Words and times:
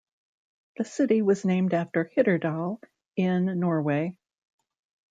The 0.77 0.83
city 0.83 1.21
was 1.21 1.45
named 1.45 1.75
after 1.75 2.05
Hitterdal, 2.17 2.81
in 3.17 3.59
Norway. 3.59 4.17